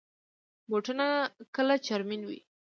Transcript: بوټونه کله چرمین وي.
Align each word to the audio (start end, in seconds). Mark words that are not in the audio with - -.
بوټونه 0.69 1.07
کله 1.55 1.73
چرمین 1.85 2.21
وي. 2.25 2.39